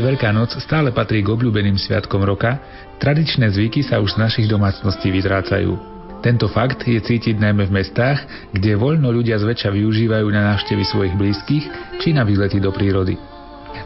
[0.00, 2.56] Veľká noc stále patrí k obľúbeným sviatkom roka,
[2.96, 5.76] tradičné zvyky sa už z našich domácností vytrácajú.
[6.24, 11.14] Tento fakt je cítiť najmä v mestách, kde voľno ľudia zväčša využívajú na návštevy svojich
[11.20, 11.64] blízkych
[12.00, 13.20] či na výlety do prírody.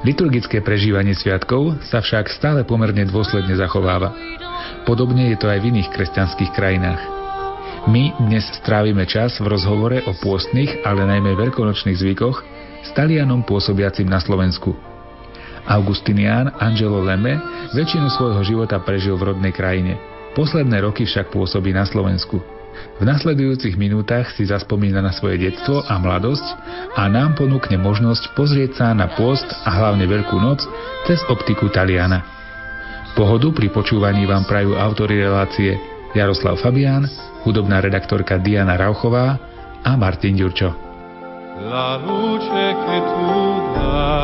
[0.06, 4.14] Liturgické prežívanie sviatkov sa však stále pomerne dôsledne zachováva.
[4.86, 7.02] Podobne je to aj v iných kresťanských krajinách.
[7.90, 12.38] My dnes strávime čas v rozhovore o pôstnych, ale najmä veľkonočných zvykoch
[12.86, 14.78] s Talianom pôsobiacim na Slovensku–
[15.64, 17.40] Augustinian Angelo Leme
[17.72, 19.96] väčšinu svojho života prežil v rodnej krajine.
[20.34, 22.42] Posledné roky však pôsobí na Slovensku.
[22.98, 26.46] V nasledujúcich minútach si zaspomína na svoje detstvo a mladosť
[26.98, 30.62] a nám ponúkne možnosť pozrieť sa na post a hlavne Veľkú noc
[31.06, 32.26] cez optiku Taliana.
[33.14, 35.78] Pohodu pri počúvaní vám prajú autory relácie
[36.18, 37.06] Jaroslav Fabián,
[37.46, 39.38] hudobná redaktorka Diana Rauchová
[39.86, 40.74] a Martin Ďurčo.
[41.70, 43.30] La luce che tu
[43.78, 44.23] dai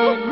[0.00, 0.27] Oh.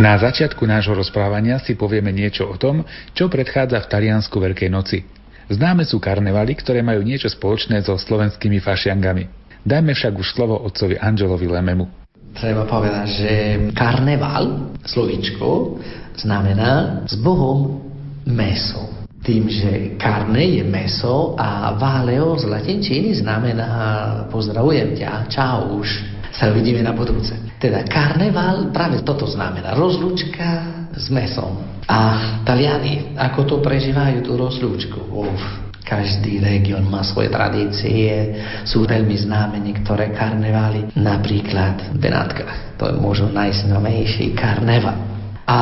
[0.00, 5.04] Na začiatku nášho rozprávania si povieme niečo o tom, čo predchádza v Taliansku Veľkej noci.
[5.52, 9.28] Známe sú karnevaly, ktoré majú niečo spoločné so slovenskými fašiangami.
[9.60, 11.84] Dajme však už slovo otcovi Angelovi Lememu.
[12.32, 13.32] Treba povedať, že
[13.76, 15.76] karneval, slovičko,
[16.16, 17.84] znamená s Bohom
[18.24, 19.04] meso.
[19.20, 23.68] Tým, že karne je meso a valeo z latinčiny znamená
[24.32, 27.49] pozdravujem ťa, čau už, sa uvidíme na budúce.
[27.60, 29.76] Teda karneval práve toto znamená.
[29.76, 30.48] Rozlučka
[30.96, 31.60] s mesom.
[31.84, 31.98] A
[32.40, 34.96] Taliani, ako to prežívajú tú rozlúčku?
[35.12, 35.42] Uf,
[35.84, 43.28] každý región má svoje tradície, sú veľmi známe niektoré karnevály, napríklad Benátka, to je možno
[43.28, 44.96] najznámejší karneval.
[45.44, 45.58] A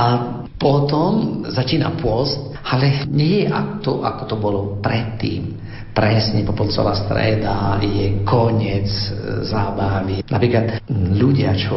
[0.54, 3.50] potom začína pôst, ale nie je
[3.82, 5.57] to, ako to bolo predtým
[5.98, 10.22] presne popolcová streda je koniec e, zábavy.
[10.30, 10.86] Napríklad
[11.18, 11.74] ľudia, čo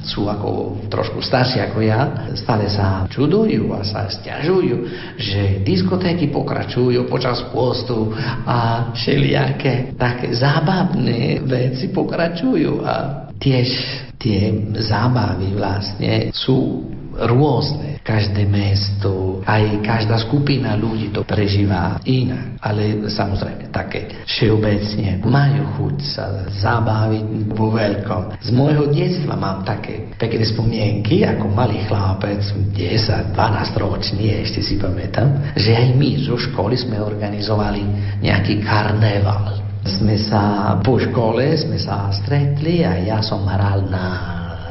[0.00, 4.76] sú ako trošku starší ako ja, stále sa čudujú a sa stiažujú,
[5.20, 8.08] že diskotéky pokračujú počas postu
[8.48, 12.94] a všelijaké také zábavné veci pokračujú a
[13.36, 13.68] tiež
[14.16, 14.50] tie
[14.80, 16.88] zábavy vlastne sú
[17.26, 17.98] rôzne.
[18.06, 22.56] Každé mesto, aj každá skupina ľudí to prežíva inak.
[22.64, 28.40] Ale samozrejme také všeobecne majú chuť sa zabaviť vo veľkom.
[28.40, 32.40] Z môjho detstva mám také pekné spomienky, ako malý chlapec,
[32.72, 33.34] 10-12
[33.76, 37.82] ročný, ešte si pamätám, že aj my zo školy sme organizovali
[38.24, 44.04] nejaký karneval sme sa po škole sme sa stretli a ja som hral na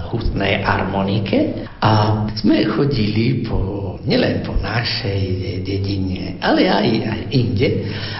[0.08, 5.22] hustnej harmonike a sme chodili po, nielen po našej
[5.68, 7.70] dedine, ale aj, aj inde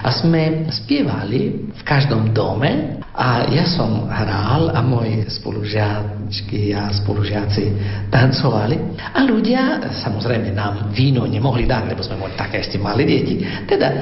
[0.04, 7.64] a sme spievali v každom dome a ja som hral a moji spolužiačky a spolužiaci
[8.14, 8.78] tancovali
[9.10, 13.88] a ľudia, samozrejme nám víno nemohli dať, lebo sme boli také ešte mali deti, teda
[13.90, 13.96] e,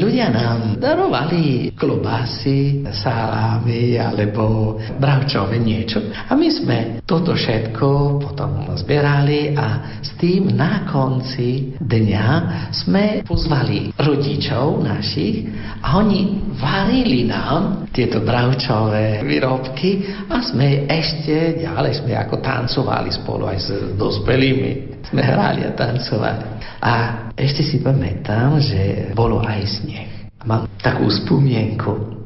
[0.00, 7.86] ľudia nám darovali klobásy, salámy alebo bravčové niečo a my sme toto všetko
[8.22, 12.28] potom zbierali a s tým na konci dňa
[12.70, 15.50] sme pozvali rodičov našich
[15.82, 23.50] a oni varili nám tieto bravčové výrobky a sme ešte ďalej sme ako tancovali spolu
[23.50, 23.68] aj s
[23.98, 25.04] dospelými.
[25.10, 26.44] Sme hrali a tancovali.
[26.82, 26.92] A
[27.34, 30.08] ešte si pamätám, že bolo aj sneh.
[30.42, 32.21] Mám takú spomienku,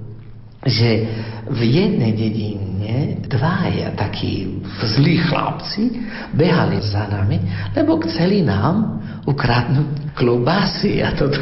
[0.64, 1.04] že
[1.46, 5.90] v jednej dedine dvaja takí zlí chlapci
[6.34, 7.38] behali za nami,
[7.74, 11.38] lebo chceli nám ukradnúť klobásy a toto.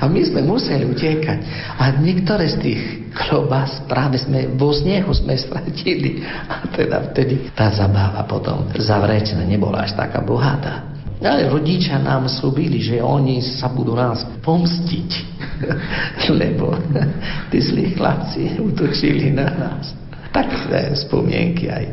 [0.00, 1.38] A my sme museli utekať.
[1.76, 2.82] A niektoré z tých
[3.12, 6.24] klobás práve sme vo snehu sme stratili.
[6.48, 10.95] A teda vtedy tá zabáva potom zavrečená nebola až taká bohatá.
[11.24, 15.10] Rodičia nám slúbili, že oni sa budú nás pomstiť,
[16.40, 16.76] lebo
[17.50, 19.96] tí zlí chlapci utočili na nás.
[20.34, 20.68] Tak
[21.08, 21.84] spomienky aj.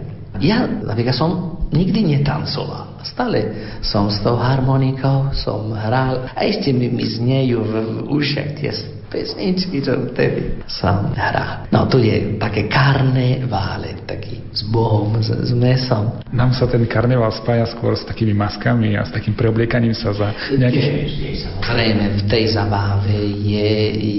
[0.44, 3.02] Ja napríklad som nikdy netancoval.
[3.04, 3.52] Stále
[3.84, 8.72] som s tou harmonikou, som hral a ešte mi, mi znejú v, v ušach tie
[9.14, 11.70] pesničky, čo vtedy som hral.
[11.70, 16.18] No tu je také karnevále, taký s Bohom, s, s mesom.
[16.34, 20.34] Nám sa ten karneval spája skôr s takými maskami a s takým preobliekaním sa za
[20.58, 21.46] nejakých...
[21.46, 23.14] Samozrejme, v tej zabáve
[23.46, 24.16] je i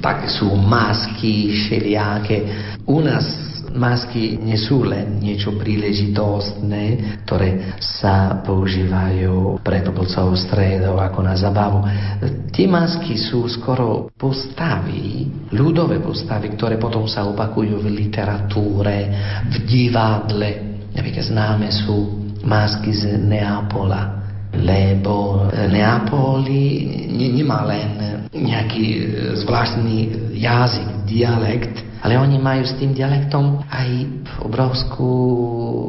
[0.00, 2.48] tak sú masky všelijaké.
[2.88, 6.84] U nás Masky nie sú len niečo príležitostné,
[7.24, 11.80] ktoré sa používajú pre popolcovú stredov ako na zabavu.
[12.52, 18.98] Tie masky sú skoro postavy, ľudové postavy, ktoré potom sa opakujú v literatúre,
[19.48, 20.50] v divadle.
[20.92, 24.21] Napríklad známe sú masky z Neapola,
[24.52, 27.90] lebo Neapoli nemá len
[28.32, 28.84] nejaký
[29.44, 29.96] zvláštny
[30.36, 33.88] jazyk, dialekt, ale oni majú s tým dialektom aj
[34.42, 35.12] obrovskú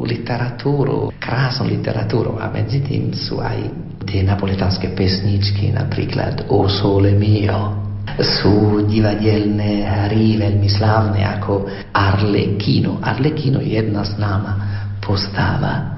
[0.06, 3.58] literatúru, krásnu literatúru a medzi tým sú aj
[4.06, 7.84] tie napolitánske pesničky, napríklad O sole mio,
[8.20, 11.66] sú divadelné hry veľmi slávne ako
[11.96, 13.02] Arlecchino.
[13.02, 14.54] Arlecchino je jedna známa
[15.02, 15.93] postava.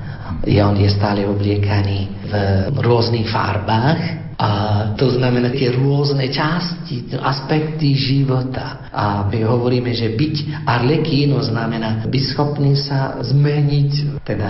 [0.46, 2.30] I on je stále obliekaný
[2.72, 4.52] v rôznych farbách a
[5.00, 8.92] to znamená tie rôzne časti, aspekty života.
[8.92, 14.50] A my hovoríme, že byť arlekíno znamená byť schopný sa zmeniť, teda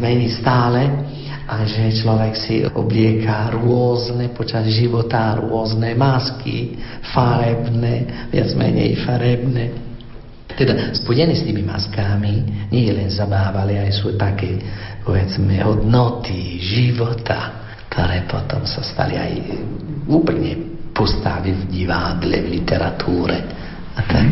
[0.00, 0.80] zmeniť stále
[1.46, 6.74] a že človek si oblieka rôzne počas života, rôzne masky,
[7.14, 9.85] farebné, viac menej farebné.
[10.56, 14.56] Teda spojené s tými maskami nie len zabáva, ale aj sú také,
[15.04, 19.32] povedzme, hodnoty života ktoré potom sa stali aj
[20.04, 20.52] úplne
[20.92, 23.40] postavy v divádle, v literatúre
[23.96, 24.28] a tak.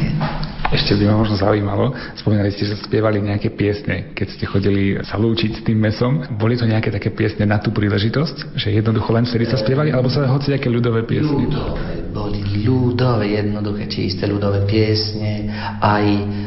[0.72, 5.20] Ešte by ma možno zaujímalo, spomínali ste, že spievali nejaké piesne, keď ste chodili sa
[5.20, 6.24] lúčiť s tým mesom.
[6.40, 8.56] Boli to nejaké také piesne na tú príležitosť?
[8.56, 9.92] Že jednoducho len vtedy sa spievali?
[9.92, 11.36] Alebo sa hoci nejaké ľudové piesne?
[11.36, 12.08] Ľudové.
[12.14, 15.50] Boli ľudové, jednoduché, čisté ľudové piesne,
[15.82, 16.04] aj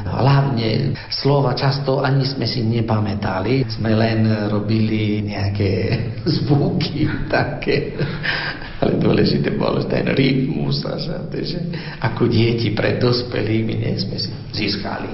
[0.07, 5.71] hlavne slova často ani sme si nepamätali, sme len robili nejaké
[6.41, 7.93] zvuky také.
[8.77, 10.85] Ale dôležité bolo ten rytmus
[11.33, 11.59] že
[12.01, 15.09] ako deti pred dospelými, nie sme si získali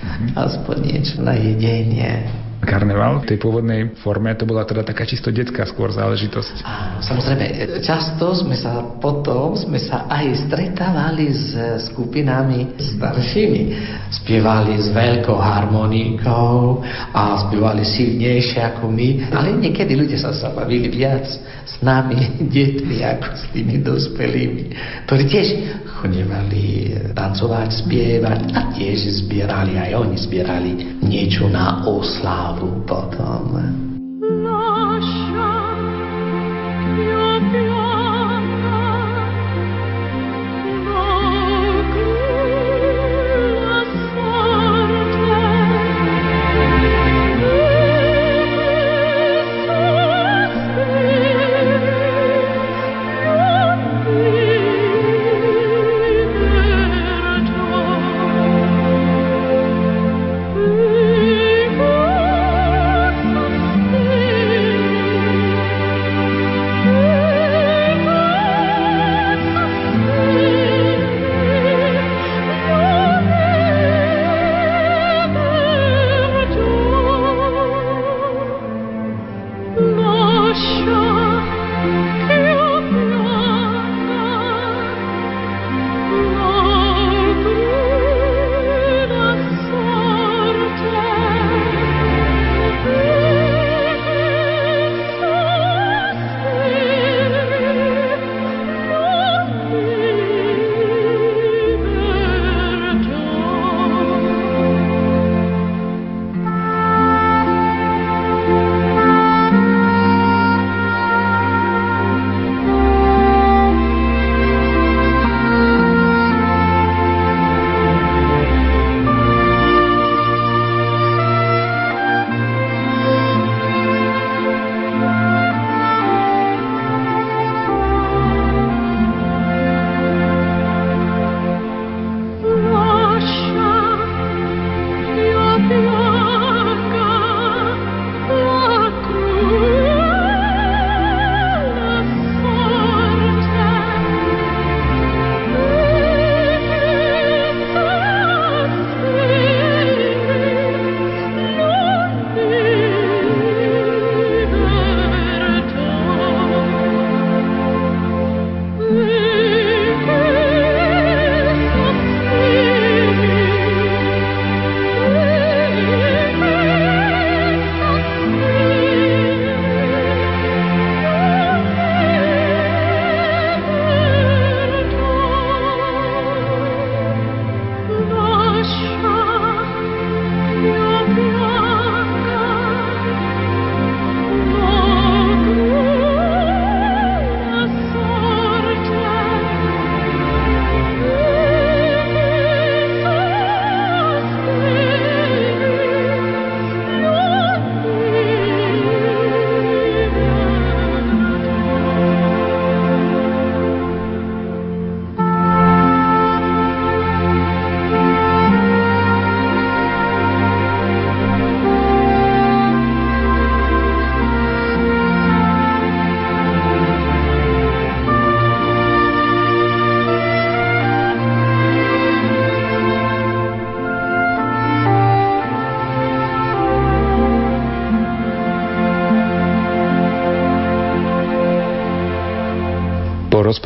[0.00, 0.26] mhm.
[0.32, 5.62] aspoň niečo na jedenie karneval v tej pôvodnej forme to bola teda taká čisto detská
[5.70, 6.66] skôr záležitosť.
[7.00, 11.54] Samozrejme, často sme sa potom sme sa aj stretávali s
[11.88, 13.62] skupinami staršími.
[14.10, 16.82] Spievali s veľkou harmonikou
[17.14, 21.24] a spievali silnejšie ako my, ale niekedy ľudia sa zabavili viac
[21.66, 22.18] s nami,
[22.56, 24.64] deťmi, ako s tými dospelými,
[25.06, 25.48] ktorí tiež
[25.96, 33.95] chodevali tancovať, spievať a tiež zbierali, aj oni zbierali niečo na oslavu potom.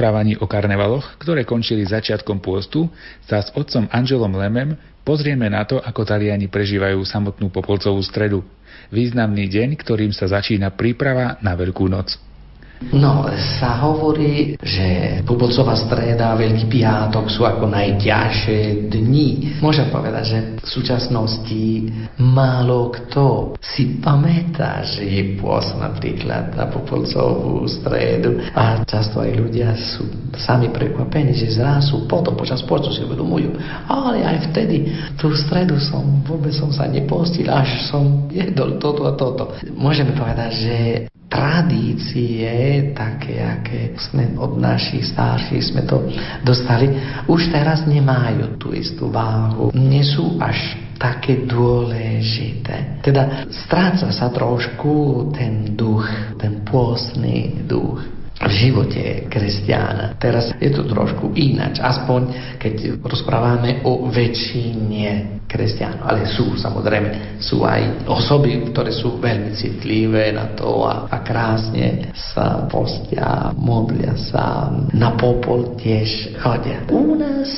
[0.01, 2.89] Rozprávaní o karnevaloch, ktoré končili začiatkom pôstu,
[3.29, 4.73] sa s otcom Angelom Lemem
[5.05, 8.41] pozrieme na to, ako Taliani prežívajú samotnú Popolcovú stredu.
[8.89, 12.17] Významný deň, ktorým sa začína príprava na Veľkú noc.
[12.81, 13.29] No,
[13.61, 19.61] sa hovorí, že Bubocová streda a Veľký piatok sú ako najťažšie dni.
[19.61, 21.65] Môžem povedať, že v súčasnosti
[22.17, 29.77] málo kto si pamätá, že je pôs napríklad na Popolcovú stredu a často aj ľudia
[29.77, 30.09] sú
[30.41, 33.61] sami prekvapení, že zrazu potom počas pôstu si uvedomujú,
[33.93, 34.89] ale aj vtedy
[35.21, 39.53] tú stredu som vôbec som sa nepostil, až som jedol toto a toto.
[39.77, 40.77] Môžeme povedať, že
[41.31, 42.51] tradície,
[42.91, 46.11] také, aké sme od našich starších sme to
[46.43, 46.91] dostali,
[47.31, 49.71] už teraz nemajú tú istú váhu.
[49.71, 53.01] Nie sú až také dôležité.
[53.01, 56.05] Teda stráca sa trošku ten duch,
[56.37, 60.17] ten pôstny duch v živote kresťana.
[60.17, 66.09] Teraz je to trošku ináč, aspoň keď rozprávame o väčšine kresťanov.
[66.09, 72.17] Ale sú, samozrejme, sú aj osoby, ktoré sú veľmi citlivé na to a, a krásne
[72.17, 74.73] sa postia, modlia sa.
[74.97, 76.89] Na popol tiež chodia.
[76.89, 77.51] U nás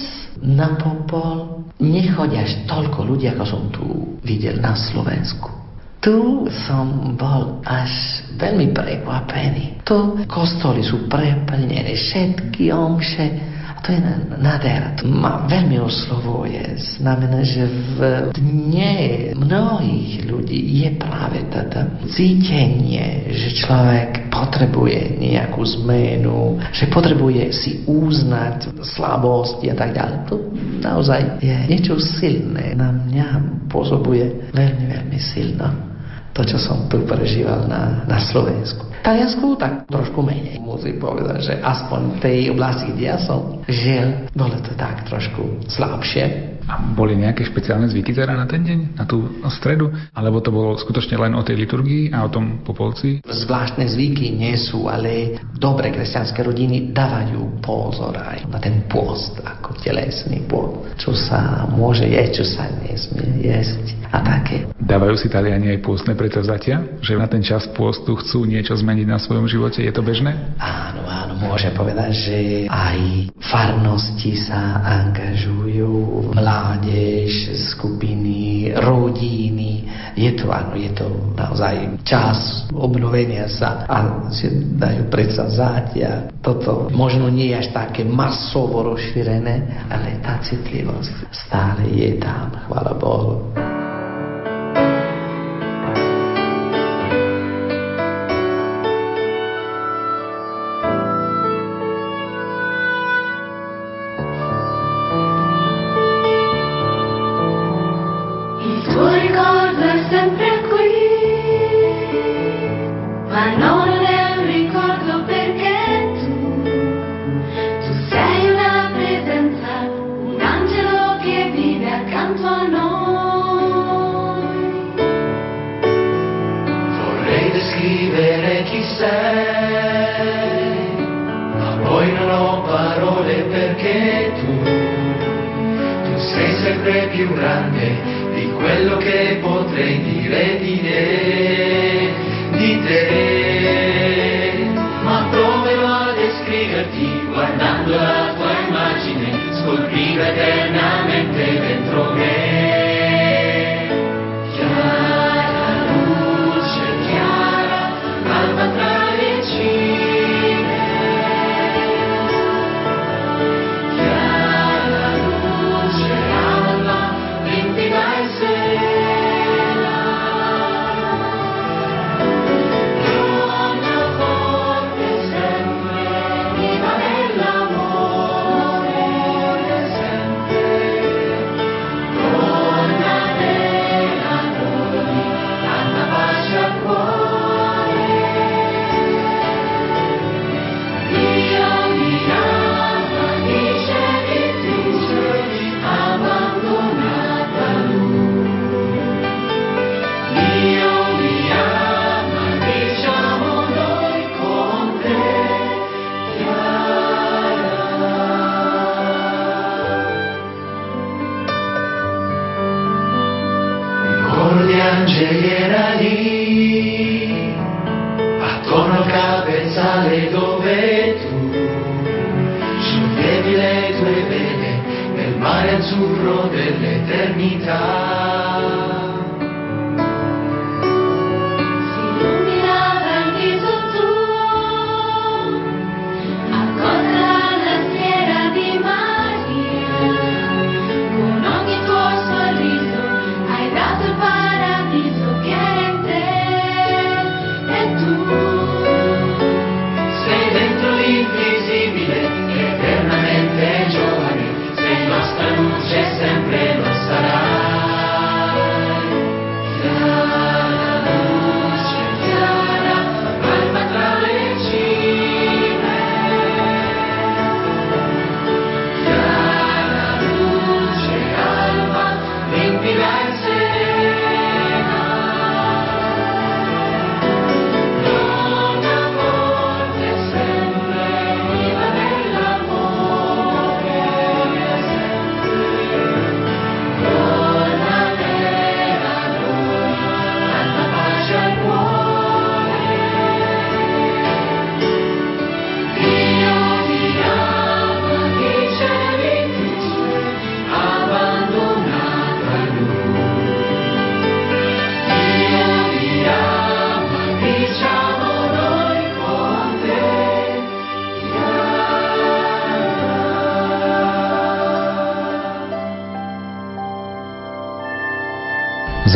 [0.43, 5.62] na popol nechodia až toľko ľudí, ako som tu videl na Slovensku
[6.02, 9.87] tu som bol až veľmi prekvapený.
[9.87, 13.26] Tu kostoly sú preplnené, všetky omše
[13.71, 14.02] a to je
[14.42, 14.99] nádhera.
[14.99, 16.75] To ma veľmi oslovuje.
[16.99, 17.99] Znamená, že v
[18.35, 18.94] dne
[19.38, 28.75] mnohých ľudí je práve toto cítenie, že človek potrebuje nejakú zmenu, že potrebuje si uznať
[28.82, 30.18] slabosti a tak ďalej.
[30.35, 30.35] To
[30.82, 32.75] naozaj je niečo silné.
[32.75, 33.26] Na mňa
[33.71, 35.91] pôsobuje veľmi, veľmi silno
[36.33, 38.89] to, čo som tu prežíval na, na Slovensku.
[38.89, 40.62] V Taliansku tak trošku menej.
[40.62, 45.69] Musím povedať, že aspoň v tej oblasti, kde ja som žil, bolo to tak trošku
[45.69, 46.51] slabšie.
[46.71, 49.90] A boli nejaké špeciálne zvyky teda na ten deň, na tú stredu?
[50.14, 53.23] Alebo to bolo skutočne len o tej liturgii a o tom popolci?
[53.26, 59.75] Zvláštne zvyky nie sú, ale dobre kresťanské rodiny dávajú pozor aj na ten post, ako
[59.83, 60.95] telesný post.
[60.99, 64.69] Čo sa môže jesť, čo sa nesmie jesť a také.
[64.76, 67.00] Dávajú si Taliani aj pôstne predsavzatia?
[67.00, 69.81] Že na ten čas pôstu chcú niečo zmeniť na svojom živote?
[69.81, 70.37] Je to bežné?
[70.61, 72.38] Áno, áno, môže povedať, že
[72.69, 72.99] aj
[73.40, 79.88] farnosti sa angažujú, mládež, skupiny, rodiny.
[80.12, 85.09] Je to, áno, je to naozaj čas obnovenia sa a si dajú
[85.49, 86.28] vzátia.
[86.44, 92.92] Toto možno nie je až také masovo rozšírené, ale tá citlivosť stále je tam, chvála
[93.00, 93.72] Bohu.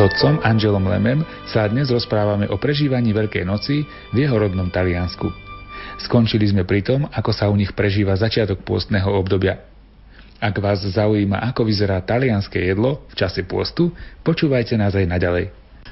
[0.07, 3.83] Otcom Angelom Lemem sa dnes rozprávame o prežívaní Veľkej noci
[4.15, 5.27] v jeho rodnom Taliansku.
[5.99, 9.67] Skončili sme pri tom, ako sa u nich prežíva začiatok pôstneho obdobia.
[10.39, 13.91] Ak vás zaujíma, ako vyzerá talianské jedlo v čase pôstu,
[14.23, 15.45] počúvajte nás aj naďalej.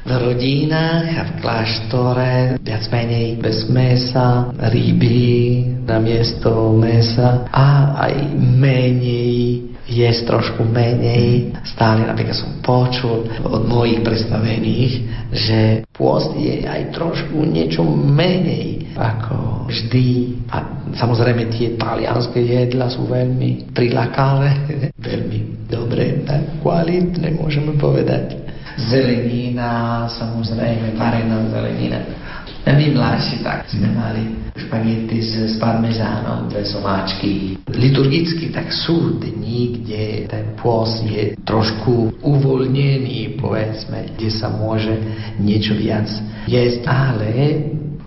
[0.05, 8.15] V rodinách a v kláštore viac menej bez mesa, ryby na miesto mesa a aj
[8.37, 11.53] menej jesť trošku menej.
[11.65, 14.93] Stále napríklad som počul od mojich predstavených,
[15.33, 15.61] že
[15.93, 20.09] pôst je aj trošku niečo menej ako vždy.
[20.49, 20.57] A
[20.97, 24.51] samozrejme tie talianské jedla sú veľmi prilákavé,
[25.09, 28.41] veľmi dobré, tak kvalitné môžeme povedať.
[28.75, 32.24] Zelenina, samozrejme, varená zelenina
[32.73, 34.25] my mladší tak sme mali
[34.57, 37.61] špagety s, s parmezánom, dve somáčky.
[37.69, 44.97] Liturgicky tak sú dní, kde ten pôs je trošku uvoľnený, povedzme, kde sa môže
[45.37, 46.09] niečo viac
[46.49, 47.29] jesť, ale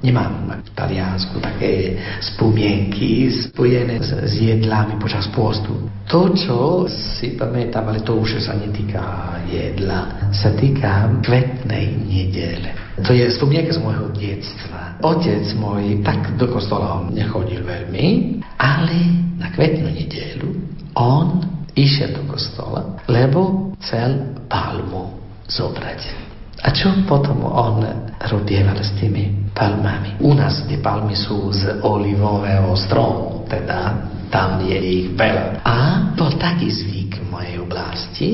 [0.07, 5.75] Nemám v Taliansku také spomienky spojené s, s jedlami počas postu.
[6.07, 9.03] To, čo si pamätám, ale to už sa netýka
[9.51, 12.71] jedla, sa týka kvetnej nedele.
[13.03, 14.95] To je spomienka z môjho detstva.
[15.03, 18.97] Otec môj tak do kostola on nechodil veľmi, ale
[19.35, 20.55] na kvetnú nedelu
[20.95, 21.43] on
[21.75, 25.19] išiel do kostola, lebo chcel palmu
[25.51, 26.26] zobrať.
[26.65, 27.85] A čo potom on
[28.17, 30.17] robieval s tými palmami?
[30.25, 33.93] U nás tie palmy sú z olivového stromu, teda
[34.33, 35.63] tam je ich veľa.
[35.63, 35.75] A
[36.17, 38.29] bol taký zvyk v mojej oblasti,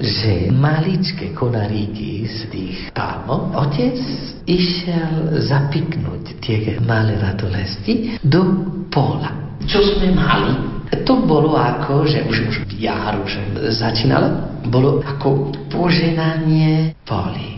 [0.00, 3.94] že maličké konaríky z tých palmov otec
[4.48, 8.42] išiel zapiknúť tie malé ratolesti do
[8.88, 9.58] pola.
[9.68, 10.80] Čo sme mali?
[10.88, 13.36] To bolo ako, že už, už jar už
[13.76, 17.57] začínalo, bolo ako poženanie poli.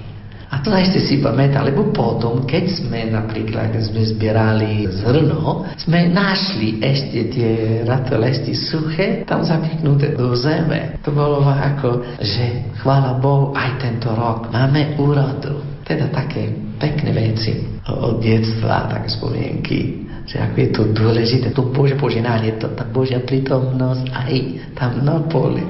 [0.50, 6.82] A to ešte si pamätá, lebo potom, keď sme napríklad sme zbierali zrno, sme našli
[6.82, 7.52] ešte tie
[7.86, 10.98] ratolesti suché, tam zapiknuté do zeme.
[11.06, 15.62] To bolo ako, že chvála Bohu, aj tento rok máme úrodu.
[15.86, 16.50] Teda také
[16.82, 17.54] pekné veci
[17.86, 23.18] od detstva, také spomienky že ako je to dôležité, to Bože poženanie, to tá Božia
[23.18, 24.32] prítomnosť aj
[24.78, 25.66] tam na poli.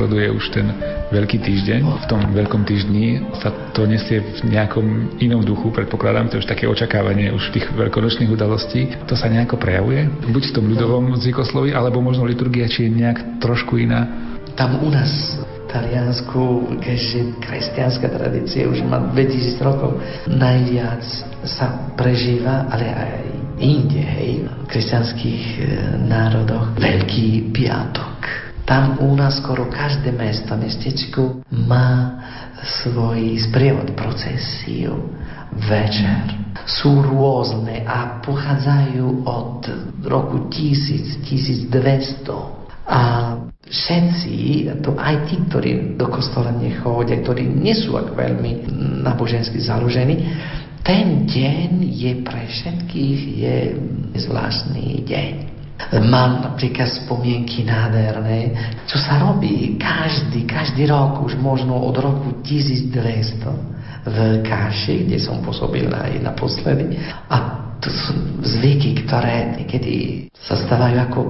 [0.00, 0.64] Nasleduje už ten
[1.12, 1.84] veľký týždeň.
[1.84, 6.48] V tom veľkom týždni sa to nesie v nejakom inom duchu, predpokladám, to je už
[6.48, 8.96] také očakávanie už tých veľkonočných udalostí.
[9.04, 10.08] To sa nejako prejavuje?
[10.32, 14.08] Buď v tom ľudovom zvykoslovi, alebo možno liturgia, či je nejak trošku iná?
[14.56, 15.36] Tam u nás
[15.68, 20.00] Taliansku, keďže kresťanská tradícia už má 2000 rokov,
[20.32, 21.04] najviac
[21.44, 23.12] sa prežíva, ale aj
[23.60, 25.62] inde, hej, v kresťanských e,
[26.08, 28.09] národoch Veľký piatok.
[28.70, 32.22] Tam u nás skoro každé mesto, mestečko má
[32.62, 35.10] svoj sprievod, procesiu,
[35.58, 36.38] večer.
[36.70, 39.66] Sú rôzne a pochádzajú od
[40.06, 42.30] roku 1000, 1200.
[42.86, 43.00] A
[43.66, 44.34] všetci,
[44.86, 48.70] to aj tí, ktorí do kostola nechodia, ktorí nie sú ako veľmi
[49.02, 50.30] nábožensky založení,
[50.86, 53.56] ten deň je pre všetkých je
[54.14, 55.49] zvláštny deň.
[55.90, 58.52] Mám napríklad spomienky nádherné,
[58.84, 65.44] čo sa robí každý, každý rok, už možno od roku 1200 v Káši, kde som
[65.44, 66.96] pôsobil aj naposledy.
[67.28, 67.36] A
[67.80, 68.12] to sú
[68.44, 71.20] zvyky, ktoré niekedy sa stávajú ako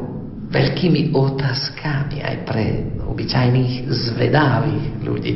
[0.51, 2.65] veľkými otázkami aj pre
[3.07, 5.35] obyčajných zvedavých ľudí.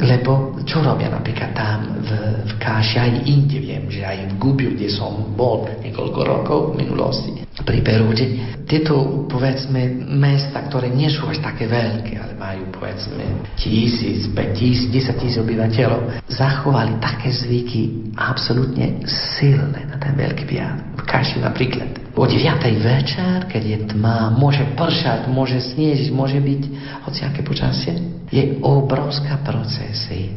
[0.00, 2.10] Lebo čo robia napríklad tam v,
[2.48, 6.88] v Káši, aj inde viem, že aj v Gubiu, kde som bol niekoľko rokov v
[6.88, 8.24] minulosti, pri Perúde,
[8.64, 14.88] tieto, povedzme, mesta, ktoré nie sú až také veľké, ale majú, povedzme, tisíc, päť tisíc,
[14.88, 20.96] desať tisíc obyvateľov, zachovali také zvyky absolútne silné na ten veľký piat.
[20.96, 22.09] V Káši napríklad.
[22.18, 22.42] O 9.
[22.82, 26.62] večer, keď je tma, môže pršať, môže sniežiť, môže byť
[27.06, 30.34] hociaké počasie je obrovská procesia.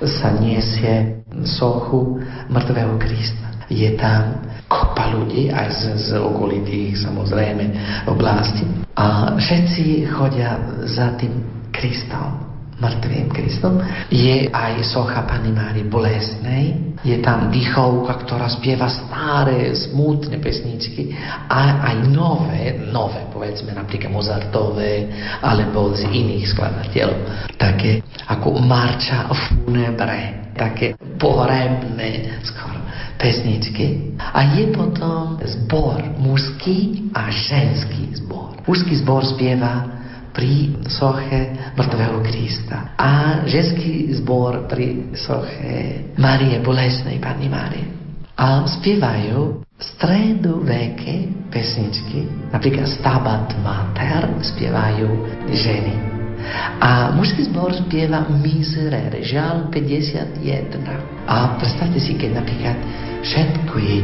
[0.00, 3.48] Sa niesie sochu mŕtvého Krista.
[3.68, 7.64] Je tam kopa ľudí, aj z, z okolitých samozrejme
[8.08, 8.64] oblasti.
[8.96, 10.56] A všetci chodia
[10.88, 13.76] za tým Kristom mŕtvým Kristom.
[14.08, 21.16] Je aj socha Pany Mári Bolesnej, je tam dýchovka, ktorá spieva staré, smutné pesničky
[21.48, 25.08] a aj nové, nové, povedzme napríklad Mozartové
[25.40, 27.20] alebo z iných skladateľov.
[27.56, 32.80] Také ako Marča Funebre, také pohrebné skoro
[33.20, 34.16] pesničky.
[34.20, 38.60] A je potom zbor mužský a ženský zbor.
[38.64, 39.99] Mužský zbor spieva
[40.30, 42.94] pri soche mŕtvého Krista.
[42.96, 47.86] A ženský zbor pri soche Marie Bolesnej, Pani Márie.
[48.40, 55.08] A spievajú stredoveké pesničky, napríklad Stabat Mater spievajú
[55.52, 55.94] ženy.
[56.80, 60.40] A mužský zbor spieva Miserere, žal 51.
[61.28, 62.76] A predstavte si, keď napríklad
[63.20, 63.98] všetko je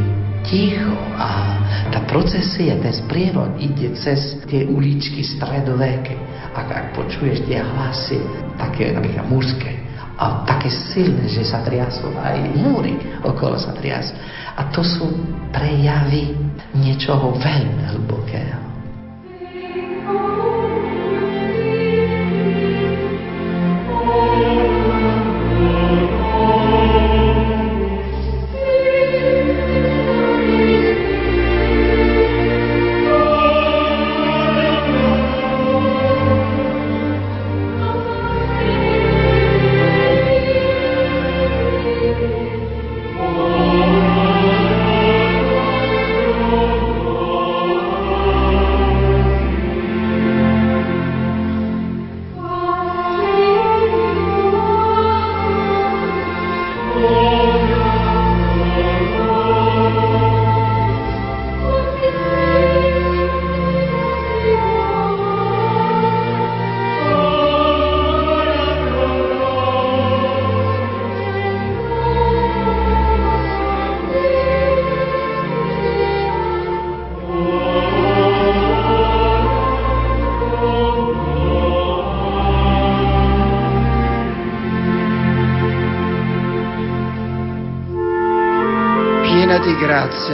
[0.46, 1.58] ticho a
[1.90, 6.16] tá procesia, ten sprievod ide cez tie uličky stredoveké.
[6.56, 8.16] Ak, ak počuješ tie hlasy,
[8.56, 14.16] také napríklad mužské, a také silné, že sa triasú, aj múry okolo sa triasú.
[14.56, 15.12] A to sú
[15.52, 16.32] prejavy
[16.72, 18.75] niečoho veľmi hlbokého.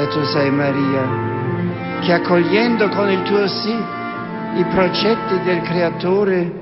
[0.02, 3.74] Grazia tu sei Maria, che accogliendo con il tuo sì
[4.54, 6.60] i progetti del Creatore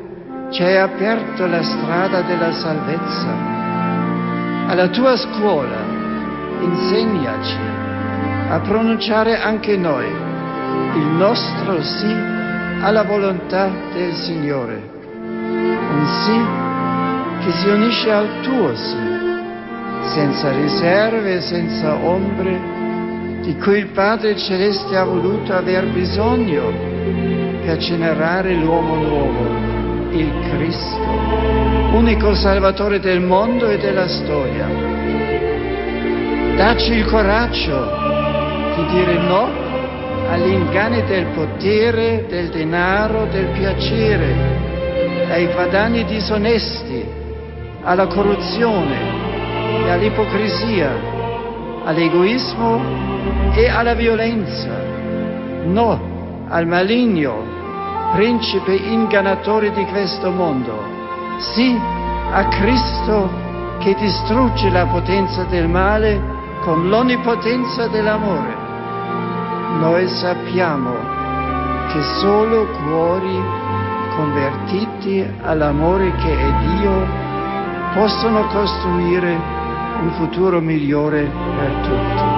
[0.51, 3.49] ci hai aperto la strada della salvezza.
[4.67, 5.79] Alla tua scuola
[6.61, 7.59] insegnaci
[8.51, 12.15] a pronunciare anche noi il nostro sì
[12.83, 14.99] alla volontà del Signore.
[15.93, 18.97] Un sì che si unisce al tuo sì,
[20.13, 22.80] senza riserve, senza ombre,
[23.41, 26.71] di cui il Padre Celeste ha voluto aver bisogno
[27.65, 34.67] per generare l'uomo nuovo, il Cristo, unico Salvatore del mondo e della storia.
[36.57, 37.99] Dacci il coraggio
[38.77, 39.49] di dire no
[40.29, 44.59] agli inganni del potere, del denaro, del piacere,
[45.31, 47.05] ai guadagni disonesti,
[47.83, 48.99] alla corruzione
[49.85, 51.19] e all'ipocrisia
[51.85, 52.81] all'egoismo
[53.55, 54.69] e alla violenza.
[55.65, 56.09] No
[56.49, 57.45] al maligno,
[58.13, 60.73] principe ingannatore di questo mondo.
[61.39, 61.79] Sì
[62.33, 63.29] a Cristo
[63.79, 66.21] che distrugge la potenza del male
[66.63, 68.55] con l'onnipotenza dell'amore.
[69.79, 70.93] Noi sappiamo
[71.93, 73.43] che solo cuori
[74.17, 77.07] convertiti all'amore che è Dio
[77.95, 79.60] possono costruire
[80.01, 82.29] un futuro migliore per tutti.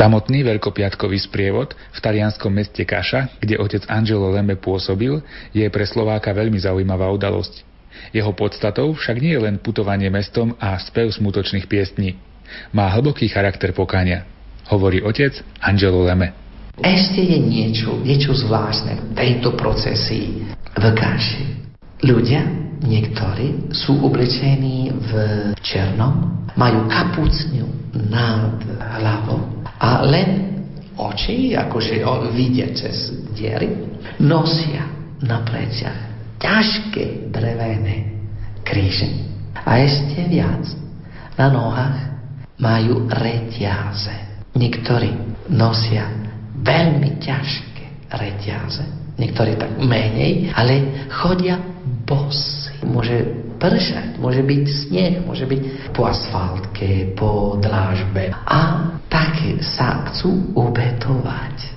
[0.00, 5.20] Samotný veľkopiatkový sprievod v talianskom meste Kaša, kde otec Angelo Leme pôsobil,
[5.52, 7.68] je pre Slováka veľmi zaujímavá udalosť.
[8.16, 12.16] Jeho podstatou však nie je len putovanie mestom a spev smutočných piestní.
[12.72, 14.24] Má hlboký charakter pokania,
[14.72, 16.39] hovorí otec Angelo Leme.
[16.80, 21.44] Ešte je niečo, niečo zvláštne v tejto procesii v Kaši.
[22.00, 22.40] Ľudia,
[22.80, 25.10] niektorí, sú oblečení v
[25.60, 27.68] černom, majú kapucňu
[28.08, 28.56] nad
[29.00, 29.44] hlavou
[29.76, 30.56] a len
[30.96, 32.00] oči, akože
[32.32, 33.76] vidia cez diery,
[34.16, 34.88] nosia
[35.20, 38.16] na pleciach ťažké drevené
[38.64, 39.12] kríže.
[39.60, 40.64] A ešte viac,
[41.36, 41.98] na nohách
[42.56, 44.48] majú reťaze.
[44.56, 45.12] Niektorí
[45.52, 46.08] nosia
[46.60, 48.84] veľmi ťažké reťaze,
[49.16, 51.60] niektorí tak menej, ale chodia
[52.06, 52.72] bosy.
[52.86, 53.22] Môže
[53.60, 58.32] pršať, môže byť sneh, môže byť po asfaltke, po dlážbe.
[58.32, 58.60] A
[59.12, 61.76] tak sa chcú obetovať.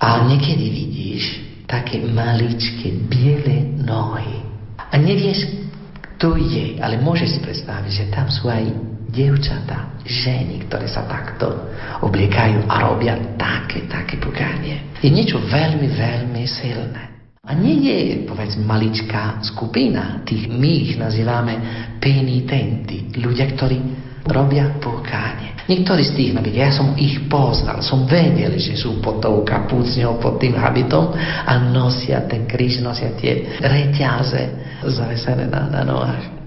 [0.00, 1.24] A niekedy vidíš
[1.68, 4.40] také maličké biele nohy.
[4.88, 5.52] A nevieš,
[6.16, 11.72] kto je, ale môžeš si predstaviť, že tam sú aj dievčatá, ženy, ktoré sa takto
[12.04, 15.00] obliekajú a robia také, také pokánie.
[15.00, 17.02] Je niečo veľmi, veľmi silné.
[17.48, 20.20] A nie je, povedz, maličká skupina.
[20.28, 21.54] Tých my ich nazývame
[21.96, 23.08] penitenti.
[23.16, 23.78] Ľudia, ktorí
[24.28, 25.56] robia pokánie.
[25.64, 30.20] Niektorí z tých, napríklad, ja som ich poznal, som vedel, že sú pod tou kapúcňou,
[30.20, 31.12] pod tým habitom
[31.44, 34.52] a nosia ten kríž, nosia tie reťaze
[34.84, 36.37] zavesené na, na nohách.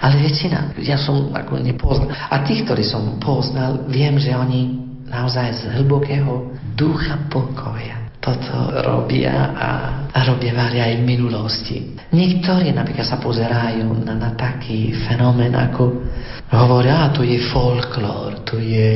[0.00, 2.12] Ale väčšina, ja som ako nepoznal.
[2.12, 9.54] A tých, ktorí som poznal, viem, že oni naozaj z hlbokého ducha pokoja toto robia
[9.54, 9.70] a,
[10.10, 11.76] a robievali aj v minulosti.
[12.10, 16.02] Niektorí napríklad sa pozerajú na, na taký fenomén, ako
[16.50, 18.90] hovoria, to je folklór, to je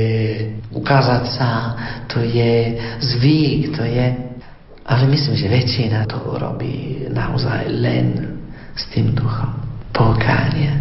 [0.74, 1.50] ukázať sa,
[2.10, 4.06] to je zvyk, to je...
[4.90, 8.34] Ale myslím, že väčšina to robí naozaj len
[8.74, 10.74] s tým duchom pokánia.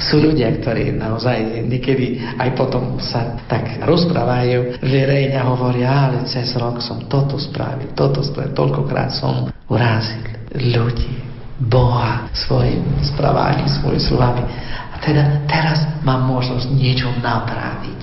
[0.00, 6.80] Sú ľudia, ktorí naozaj niekedy aj potom sa tak rozprávajú, verejne hovoria, ale cez rok
[6.80, 10.20] som toto spravil, toto spravil, toľkokrát som urazil
[10.54, 11.12] ľudí,
[11.54, 12.82] Boha svojim
[13.14, 14.42] správaním, svojimi slovami.
[14.90, 18.02] A teda teraz mám možnosť niečo napraviť.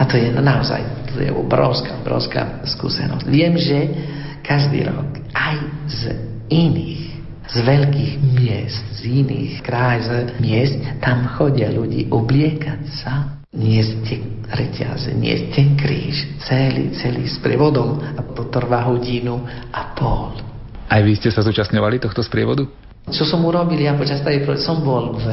[0.00, 3.26] A to je naozaj to je obrovská, obrovská skúsenosť.
[3.26, 3.78] Viem, že
[4.46, 5.56] každý rok aj
[5.90, 6.00] z
[6.48, 7.09] iných
[7.50, 14.18] z veľkých miest, z iných kraj, z miest, tam chodia ľudí obliekať sa, niesť tie
[14.54, 19.42] reťaze, niesť ten kríž, celý, celý s prevodom a to trvá hodinu
[19.74, 20.38] a pol.
[20.86, 22.66] Aj vy ste sa zúčastňovali tohto sprievodu?
[23.10, 25.26] Čo som urobil ja počas tej som bol v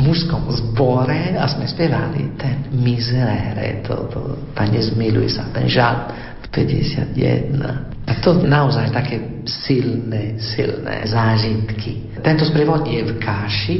[0.00, 4.20] mužskom zbore a sme spievali ten miserere, to, to,
[4.56, 6.08] Pane zmiluj sa, ten žal
[6.48, 7.99] 51.
[8.10, 12.18] A to naozaj také silné, silné zážitky.
[12.18, 13.76] Tento sprievod je v Káši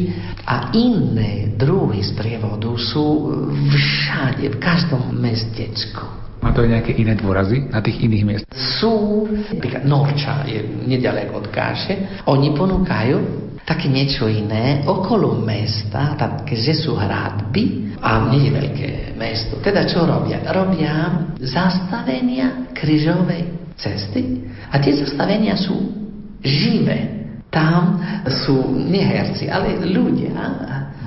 [0.46, 3.34] a iné druhy sprievodu sú
[3.74, 6.06] všade, v každom mestečku.
[6.46, 8.44] Má to nejaké iné dôrazy na tých iných miest?
[8.54, 13.18] Sú, napríklad Norča je nedaleko od Káše, oni ponúkajú
[13.66, 19.58] také niečo iné okolo mesta, tam, keďže sú hradby a nie je veľké mesto.
[19.58, 20.40] Teda čo robia?
[20.48, 25.74] Robia zastavenia kryžovej cesty a tie zastavenia sú
[26.44, 27.18] živé.
[27.50, 27.98] Tam
[28.46, 30.30] sú neherci, ale ľudia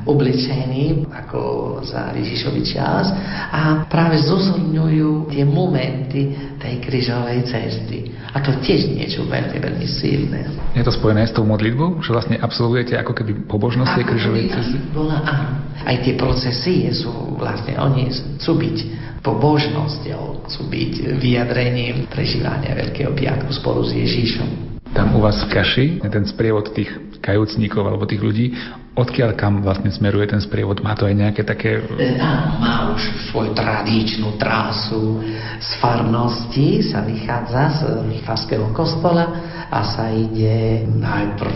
[0.04, 1.40] oblečení ako
[1.84, 3.12] za Ježišovi čas
[3.52, 8.12] a práve zozorňujú tie momenty tej križovej cesty.
[8.34, 10.50] A to tiež niečo veľmi, veľmi silné.
[10.74, 14.78] Je to spojené s tou modlitbou, že vlastne absolvujete ako keby pobožnosť tej križovej cesty?
[14.90, 15.50] Bola, áno.
[15.84, 18.78] Aj tie procesie sú vlastne, oni chcú byť
[19.24, 24.82] pobožnosťou, chcú byť vyjadrením prežívania Veľkého piatku spolu s Ježíšom.
[24.94, 26.92] Tam u vás v Kaši, ten sprievod tých
[27.24, 28.54] kajúcníkov alebo tých ľudí,
[28.94, 30.86] odkiaľ kam vlastne smeruje ten sprievod?
[30.86, 31.82] Má to aj nejaké také...
[31.98, 33.02] E, áno, má už
[33.34, 35.18] svoju tradičnú trasu.
[35.58, 37.82] Z farnosti sa vychádza z
[38.22, 39.34] farského kostola
[39.74, 41.56] a sa ide najprv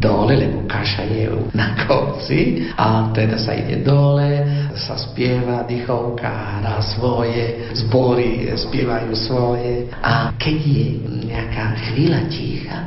[0.00, 6.80] dole, lebo kaša je na kopci a teda sa ide dole, sa spieva dychovka, hrá
[6.80, 10.86] svoje, zbory spievajú svoje a keď je
[11.28, 12.78] nejaká chvíľa ticha,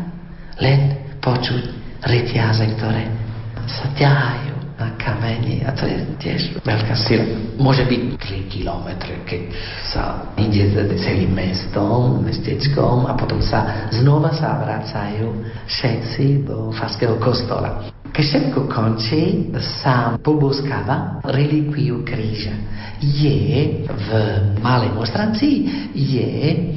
[0.57, 1.63] len počuť
[2.01, 3.20] reťaze, ktoré
[3.71, 7.23] sa ťahajú na kameni a to je tiež veľká sila.
[7.61, 9.41] Môže byť 3 kilometre, keď
[9.85, 17.93] sa ide celým mestom, mestečkom a potom sa znova sa vracajú všetci do farského kostola.
[18.11, 22.51] Keď všetko končí, sa pobúskáva relikviu kríža.
[22.99, 24.09] Je v
[24.59, 25.57] malej monstrancii
[25.95, 26.29] je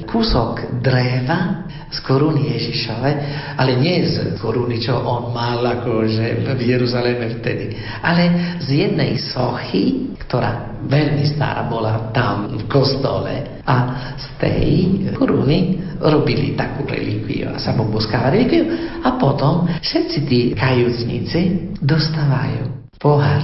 [0.06, 3.10] kúsok dreva z koruny Ježišove,
[3.56, 10.14] ale nie z koruny, čo on mal akože v Jeruzaleme vtedy, ale z jednej sochy,
[10.24, 13.76] ktorá veľmi stará bola tam v kostole a
[14.16, 14.68] z tej
[15.16, 18.68] koruny robili takú relikviu a sa pobuskáva relikviu
[19.00, 23.40] a potom všetci tí kajúcnici dostávajú pohár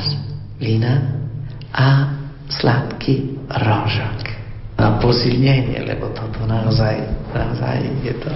[0.61, 1.16] vína
[1.72, 2.16] a
[2.51, 4.29] sladký rožok
[4.80, 6.96] na posilnenie, lebo toto naozaj,
[7.36, 8.32] naozaj je to...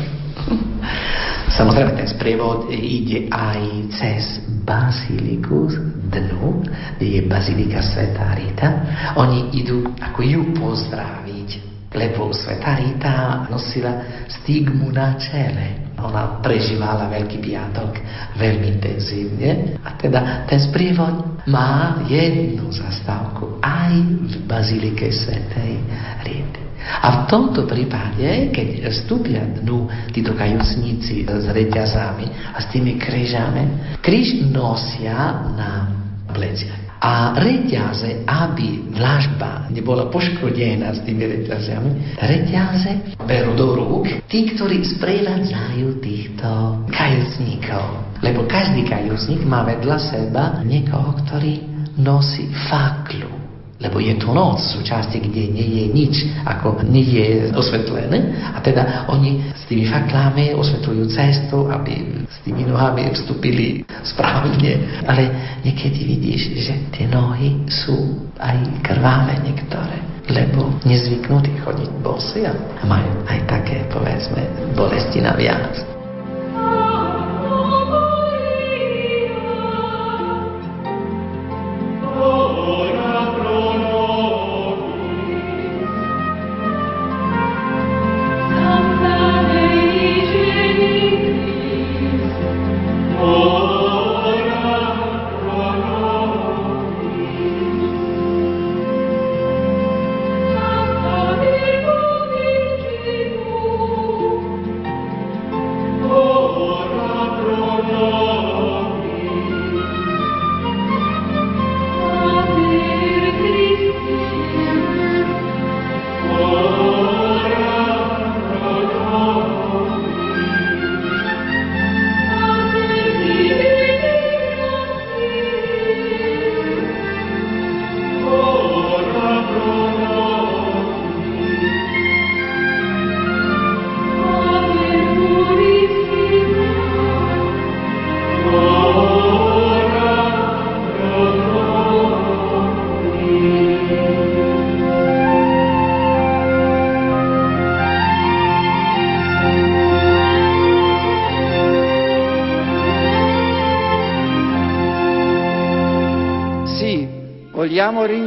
[1.54, 3.60] Samozrejme, ten sprievod ide aj
[3.94, 5.72] cez baziliku
[6.12, 6.60] dnu,
[6.96, 8.68] kde je bazilika Sveta Rita.
[9.16, 11.48] Oni idú ako ju pozdraviť,
[11.94, 15.83] lebo Sveta Rita nosila stigmu na čele.
[16.04, 17.96] Ona prežívala Veľký piatok
[18.36, 23.92] veľmi intenzívne a teda ten sprievod má jednu zastávku aj
[24.28, 25.80] v bazilike Svetej
[26.28, 26.64] Rity.
[26.84, 33.96] A v tomto prípade, keď vstúpia dnu títo kajúcníci s reťazami a s tými krížami,
[34.04, 35.88] kríž nosia na
[36.28, 36.83] pleciach.
[37.04, 44.80] A reťaze, aby dlažba nebola poškodená s tými reťazami, reťaze berú do rúk tí, ktorí
[44.96, 46.48] sprevádzajú týchto
[46.88, 47.84] kajúcníkov.
[48.24, 51.60] Lebo každý kajúcník má vedľa seba niekoho, ktorý
[52.00, 53.43] nosí faklu
[53.84, 56.14] lebo je tu noc v časti, kde nie je nič,
[56.48, 58.32] ako nie je osvetlené.
[58.56, 65.04] A teda oni s tými faklami osvetľujú cestu, aby s tými nohami vstúpili správne.
[65.04, 65.28] Ale
[65.60, 72.56] niekedy vidíš, že tie nohy sú aj krvavé niektoré lebo nezvyknutí chodiť bosy a
[72.88, 74.40] majú aj také, povedzme,
[74.72, 75.93] bolesti na viac.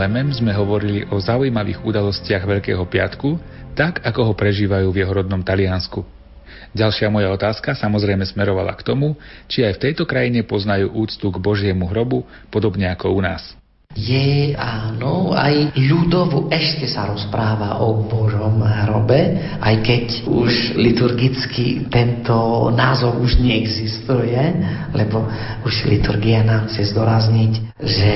[0.00, 3.36] Lemem sme hovorili o zaujímavých udalostiach Veľkého piatku,
[3.76, 6.00] tak ako ho prežívajú v jeho rodnom Taliansku.
[6.72, 11.36] Ďalšia moja otázka samozrejme smerovala k tomu, či aj v tejto krajine poznajú úctu k
[11.36, 13.59] Božiemu hrobu, podobne ako u nás.
[13.90, 19.18] Je, áno, aj ľudovo ešte sa rozpráva o Božom hrobe,
[19.58, 24.38] aj keď už liturgicky tento názov už neexistuje,
[24.94, 25.26] lebo
[25.66, 28.10] už liturgia nám chce zdorazniť, že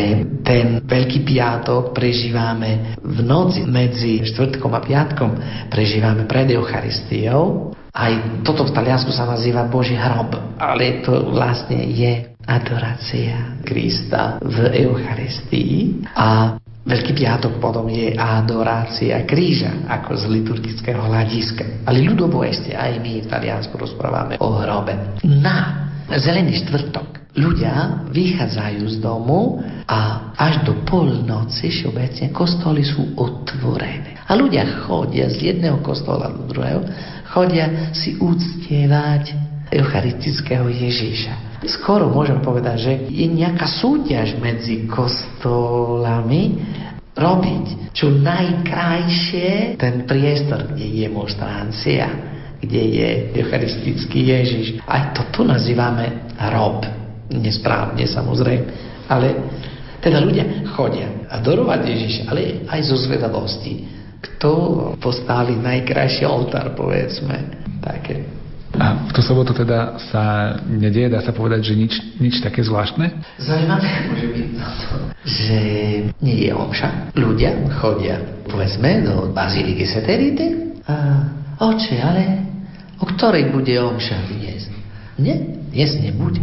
[0.46, 5.30] ten Veľký piatok prežívame v noci medzi štvrtkom a piatkom,
[5.74, 7.74] prežívame pred Eucharistiou.
[7.90, 8.14] Aj
[8.46, 16.08] toto v Taliansku sa nazýva Boží hrob, ale to vlastne je adorácia Krista v Eucharistii
[16.14, 21.88] a Veľký piatok potom je adorácia kríža, ako z liturgického hľadiska.
[21.88, 24.92] Ale ľudovo ešte aj my v Taliansku rozprávame o hrobe.
[25.24, 34.20] Na zelený štvrtok ľudia vychádzajú z domu a až do polnoci všeobecne kostoly sú otvorené.
[34.28, 36.84] A ľudia chodia z jedného kostola do druhého,
[37.32, 46.60] chodia si úctievať eucharistického Ježíša skoro môžem povedať, že je nejaká súťaž medzi kostolami
[47.14, 52.06] robiť čo najkrajšie ten priestor, kde je monstrancia,
[52.58, 53.08] kde je
[53.38, 54.66] eucharistický Ježiš.
[54.84, 56.84] Aj to tu nazývame rob.
[57.24, 58.66] Nesprávne samozrejme,
[59.08, 59.28] ale
[60.04, 63.88] teda ľudia chodia adorovať Ježiša, ale aj zo zvedavosti.
[64.20, 64.52] Kto
[65.00, 67.64] postaví najkrajší oltár, povedzme.
[67.80, 68.43] Také
[68.74, 73.10] a v tú sobotu teda sa nedieje, dá sa povedať, že nič, nič také zvláštne?
[73.38, 75.58] Zaujímavé môže byť to, že
[76.18, 77.14] nie je omša.
[77.14, 78.18] Ľudia chodia,
[78.50, 80.94] povedzme, do Bazíliky Seterity a
[81.62, 82.22] oče, ale
[82.98, 84.66] o ktorej bude omša dnes?
[85.18, 85.38] Nie,
[85.70, 86.42] dnes nebude.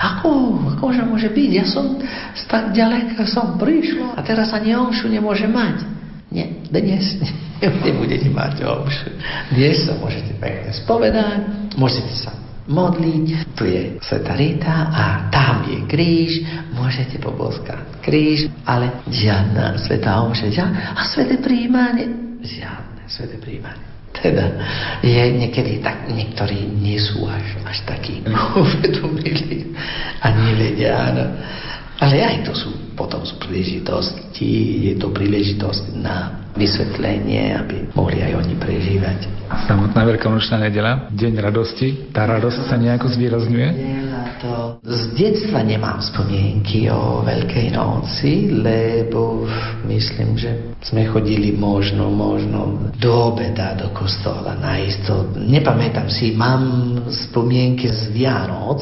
[0.00, 1.50] Ako, akože môže byť?
[1.52, 2.00] Ja som
[2.48, 5.84] tak ďaleko som prišla a teraz ani omšu nemôže mať.
[6.32, 7.20] Nie, dnes
[7.84, 9.12] nebudete mať omšu.
[9.52, 12.36] Dnes sa môžete pekne spovedať, môžete sa
[12.68, 16.44] modliť, tu je Sveta Rita a tam je kríž,
[16.76, 23.88] môžete poboskať kríž, ale žiadna Sveta Omša, a Svete príjmanie, žiadne Svete príjmanie.
[24.10, 24.52] Teda
[25.00, 28.20] je niekedy tak, niektorí nie sú až, až takí
[28.60, 29.72] uvedomili
[30.20, 31.24] a nevedia, áno.
[32.00, 34.48] Ale aj to sú potom z príležitosti,
[34.88, 39.18] je to príležitosť na vysvetlenie, aby mohli aj oni prežívať.
[39.66, 43.68] Samotná Veľkonočná nedela, deň radosti, tá radosť sa nejako zvýrazňuje?
[44.40, 49.44] To z detstva nemám spomienky o Veľkej noci, lebo
[49.84, 55.28] myslím, že sme chodili možno, možno do obeda do kostola najisto.
[55.36, 58.80] Nepamätám si, mám spomienky z Vianoc,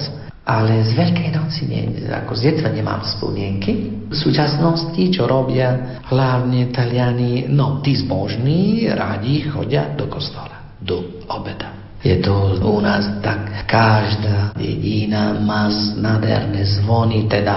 [0.49, 4.01] ale z Veľkej noci nie, ako z detstva nemám spomienky.
[4.09, 11.77] V súčasnosti, čo robia hlavne Taliani, no tí zbožní radi chodia do kostola, do obeda.
[12.01, 15.69] Je to u nás tak, každá dedina má
[15.99, 17.57] nádherné zvony, teda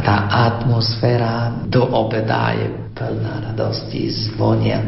[0.00, 4.84] tá atmosféra do obeda je plná radosti, zvonia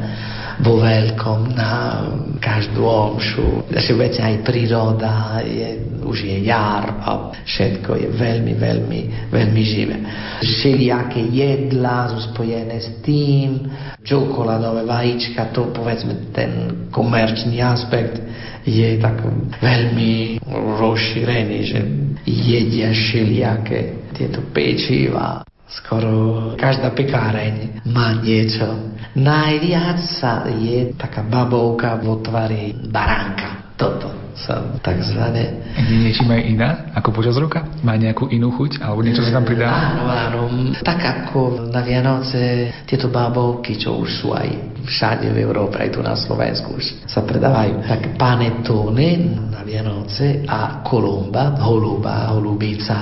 [0.60, 2.04] vo veľkom na
[2.36, 3.64] každú omšu.
[3.72, 9.00] Veci aj príroda, je, už je jar a všetko je veľmi, veľmi,
[9.32, 9.96] veľmi živé.
[10.44, 13.64] Všelijaké jedlá sú spojené s tým,
[14.04, 18.20] čokoládové vajíčka, to povedzme ten komerčný aspekt
[18.68, 19.24] je tak
[19.58, 20.38] veľmi
[20.78, 21.80] rozšírený, že
[22.28, 25.42] jedia všelijaké tieto pečiva
[25.78, 28.92] skoro každá pekáreň má niečo.
[29.16, 33.61] Najviac sa je taká babovka vo tvari baránka.
[33.82, 35.74] Toto sa takzvané...
[35.74, 37.66] Je niečím aj iná ako počas roka?
[37.82, 38.78] Má nejakú inú chuť?
[38.78, 39.66] Alebo niečo sa tam pridá?
[39.68, 40.40] Áno, áno.
[40.86, 44.48] Tak ako na Vianoce tieto bábovky, čo už sú aj
[44.86, 47.86] všade v Európe, aj tu na Slovensku už sa predávajú.
[47.90, 49.08] Tak panettone
[49.50, 52.98] na Vianoce a kolumba, holuba, holubica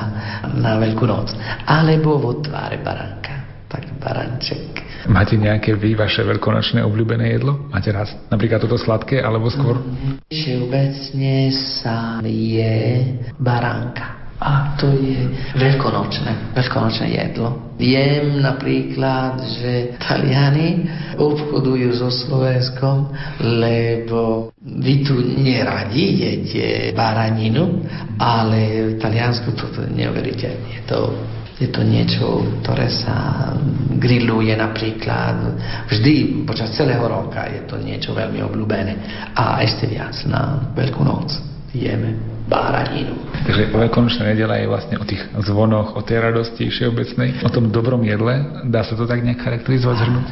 [0.56, 1.36] na Veľkú noc.
[1.68, 3.68] Alebo vo tváre baránka.
[3.68, 7.70] Tak baranček Máte nejaké vy vaše veľkonočné obľúbené jedlo?
[7.72, 9.80] Máte raz napríklad toto sladké alebo skôr?
[10.28, 13.06] Všeobecne sa je
[13.40, 14.20] baránka.
[14.40, 15.20] A to je
[15.52, 17.76] veľkonočné, veľkonočné jedlo.
[17.76, 20.88] Viem napríklad, že Taliani
[21.20, 23.12] obchodujú so Slovenskom,
[23.44, 27.84] lebo vy tu neradi jete baraninu,
[28.16, 29.84] ale v Taliansku toto.
[29.84, 31.12] Je to
[31.60, 33.52] je to niečo, ktoré sa
[34.00, 35.60] grilluje napríklad
[35.92, 37.44] vždy počas celého roka.
[37.52, 38.92] Je to niečo veľmi obľúbené.
[39.36, 41.28] A ešte viac na Veľkú noc
[41.76, 42.16] jeme
[42.48, 43.14] báraninu.
[43.46, 48.02] Takže Veľkonočná nedela je vlastne o tých zvonoch, o tej radosti všeobecnej, o tom dobrom
[48.02, 48.64] jedle.
[48.66, 50.28] Dá sa to tak nejak charakterizovať, zhrnúť?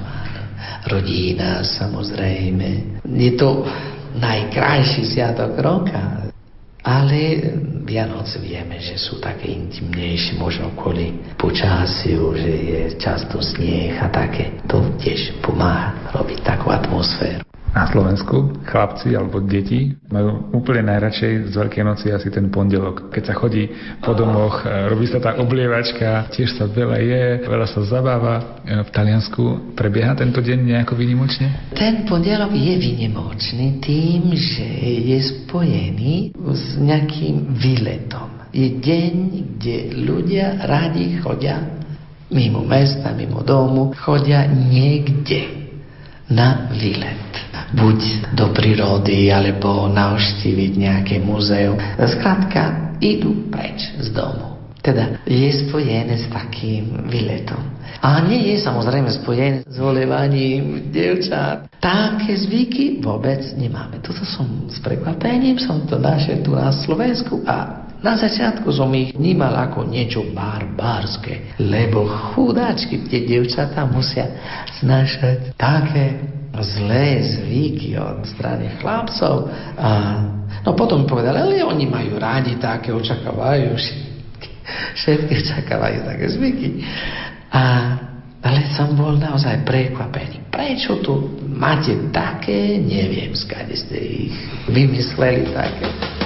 [0.88, 2.68] Rodina, samozrejme.
[3.04, 3.68] Je to
[4.16, 6.32] najkrajší sviatok roka.
[6.88, 7.20] Ale
[7.84, 14.56] Vianoce vieme, že sú také intimnejšie, možno kvôli počasiu, že je často snieh a také.
[14.72, 21.54] To tiež pomáha robiť takú atmosféru na Slovensku chlapci alebo deti majú úplne najradšej z
[21.54, 23.12] Veľkej noci asi ten pondelok.
[23.12, 23.68] Keď sa chodí
[24.00, 28.34] po domoch, e, robí sa tá oblievačka, tiež sa veľa je, veľa sa zabáva.
[28.64, 31.76] E, v Taliansku prebieha tento deň nejako vynimočne?
[31.76, 34.66] Ten pondelok je vynimočný tým, že
[35.14, 38.48] je spojený s nejakým výletom.
[38.48, 39.12] Je deň,
[39.60, 39.76] kde
[40.08, 41.78] ľudia radi chodia
[42.28, 45.67] mimo mesta, mimo domu, chodia niekde
[46.28, 47.28] na výlet
[47.74, 51.76] buď do prírody, alebo navštíviť nejaké múzeum.
[52.00, 54.56] Skrátka, idú preč z domu.
[54.78, 57.60] Teda je spojené s takým výletom.
[57.98, 61.66] A nie je samozrejme spojené s volevaním devčat.
[61.82, 63.98] Také zvyky vôbec nemáme.
[64.00, 69.10] Toto som s prekvapením, som to našiel tu na Slovensku a na začiatku som ich
[69.10, 74.30] vnímal ako niečo barbárske, lebo chudáčky tie devčatá musia
[74.78, 76.22] znašať také
[76.62, 79.50] zlé zvyky od strany chlapcov.
[79.78, 79.90] A,
[80.62, 83.74] no potom povedali, ale oni majú rádi také, očakávajú,
[84.94, 86.68] všetky očakávajú také zvyky.
[87.50, 87.62] A,
[88.38, 90.46] ale som bol naozaj prekvapený.
[90.54, 93.98] Prečo tu máte také, neviem, skade ste
[94.30, 94.34] ich
[94.70, 96.17] vymysleli také.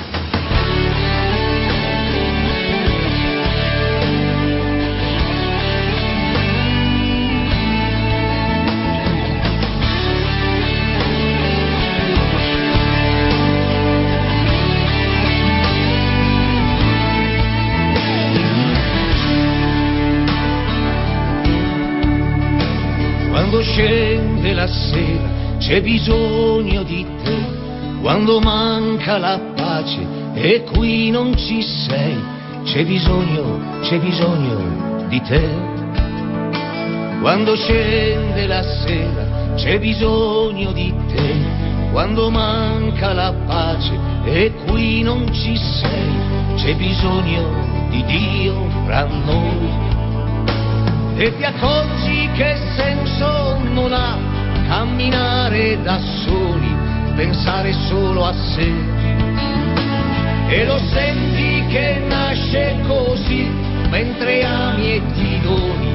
[25.73, 27.35] C'è bisogno di te,
[28.03, 32.15] quando manca la pace e qui non ci sei,
[32.63, 35.41] c'è bisogno, c'è bisogno di te.
[37.23, 41.37] Quando scende la sera c'è bisogno di te,
[41.91, 49.71] quando manca la pace e qui non ci sei, c'è bisogno di Dio fra noi.
[51.17, 54.32] E ti accorgi che senso non ha
[54.67, 56.75] camminare da soli,
[57.15, 58.73] pensare solo a sé.
[60.49, 63.51] E lo senti che nasce così,
[63.89, 65.93] mentre ami e ti doni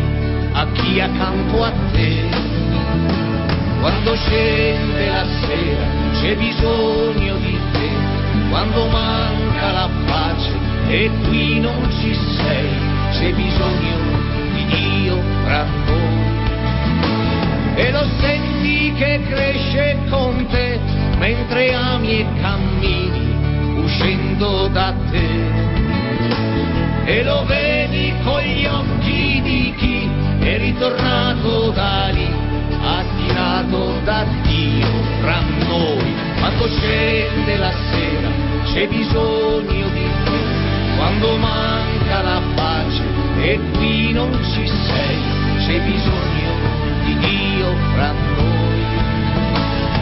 [0.54, 2.30] a chi accanto a te.
[3.80, 7.90] Quando scende la sera c'è bisogno di te,
[8.50, 10.52] quando manca la pace
[10.88, 12.70] e qui non ci sei,
[13.12, 13.98] c'è bisogno
[14.54, 16.17] di Dio fra noi.
[17.80, 20.80] E lo senti che cresce con te
[21.20, 25.30] mentre ami e cammini uscendo da te.
[27.06, 30.10] E lo vedi con gli occhi di chi
[30.40, 32.28] è ritornato da lì
[32.82, 36.16] attirato da Dio fra noi.
[36.40, 38.30] Quando scende la sera
[38.74, 40.40] c'è bisogno di te,
[40.98, 43.04] quando manca la pace
[43.40, 45.18] e qui non ci sei,
[45.60, 46.57] c'è bisogno
[47.08, 48.86] di Dio fra noi.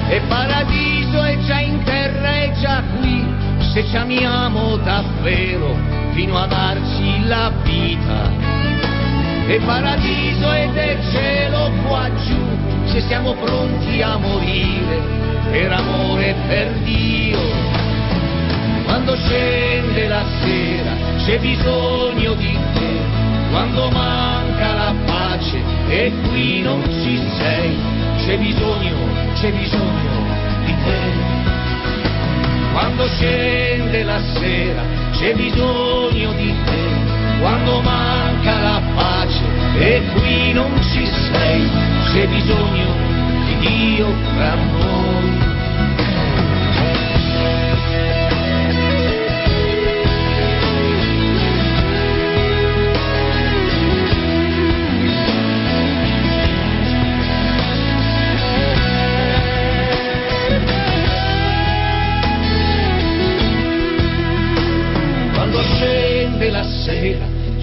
[0.09, 3.25] E paradiso è già in terra, è già qui,
[3.73, 5.77] se ci amiamo davvero
[6.13, 8.31] fino a darci la vita.
[9.47, 12.37] E paradiso ed è cielo qua giù,
[12.85, 14.99] se siamo pronti a morire
[15.51, 17.39] per amore e per Dio.
[18.85, 22.57] Quando scende la sera c'è bisogno di
[23.49, 27.77] quando manca la pace e qui non ci sei,
[28.17, 28.95] c'è bisogno,
[29.33, 30.25] c'è bisogno
[30.65, 31.33] di te.
[32.71, 39.43] Quando scende la sera c'è bisogno di te, quando manca la pace
[39.77, 41.69] e qui non ci sei,
[42.11, 42.93] c'è bisogno
[43.45, 45.04] di Dio fra noi.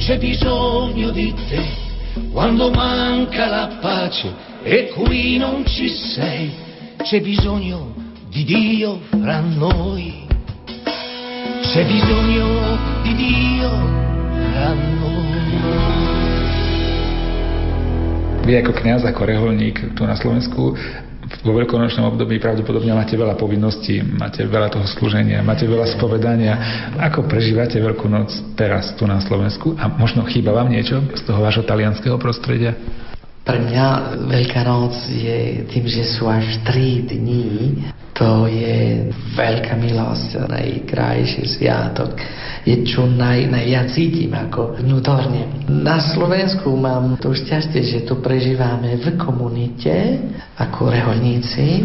[0.02, 1.62] C'è bisogno di te.
[2.32, 6.50] Quando manca la pace e qui non ci sei,
[7.02, 7.94] c'è bisogno
[8.28, 10.26] di Dio fra noi,
[11.62, 13.70] c'è bisogno di Dio
[14.50, 15.20] fra noi.
[18.42, 20.74] Vy ako kniaz, ako reholník tu na Slovensku
[21.42, 26.54] vo veľkonočnom období pravdepodobne máte veľa povinností, máte veľa toho slúženia, máte veľa spovedania.
[27.02, 29.74] Ako prežívate Veľkú noc teraz tu na Slovensku?
[29.74, 32.78] A možno chýba vám niečo z toho vášho talianského prostredia?
[33.42, 33.86] Pre mňa
[34.30, 37.82] Veľká noc je tým, že sú až 3 dní,
[38.14, 42.14] to je veľká milosť, najkrajší sviatok.
[42.62, 45.66] Je čo naj, najviac cítim ako vnútorne.
[45.66, 50.22] Na Slovensku mám to šťastie, že to prežívame v komunite
[50.54, 51.82] ako reholníci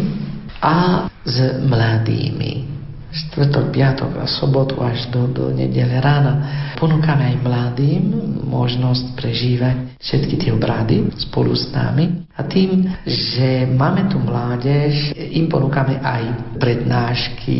[0.62, 2.77] a s mladými
[3.18, 6.74] štvrtok, piatok a sobotu až do, do nedele rána.
[6.78, 8.04] Ponúkame aj mladým
[8.46, 12.24] možnosť prežívať všetky tie obrady spolu s nami.
[12.38, 17.58] A tým, že máme tu mládež, im ponúkame aj prednášky,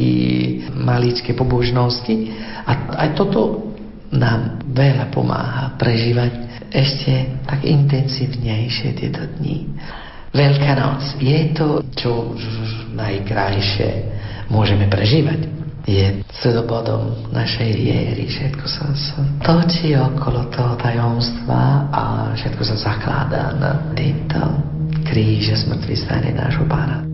[0.70, 2.30] maličké pobožnosti.
[2.62, 3.74] A aj toto
[4.14, 9.68] nám veľa pomáha prežívať ešte tak intenzívnejšie tieto dni.
[10.38, 12.30] Veľká noc je to, čo
[12.94, 13.90] najkrajšie
[14.54, 15.50] môžeme prežívať.
[15.82, 18.30] Je stredobodom našej viery.
[18.30, 22.02] Všetko sa, sa točí okolo toho tajomstva a
[22.38, 24.38] všetko sa zakladá na týmto
[25.10, 27.08] kríže smrtvý stane nášho pána.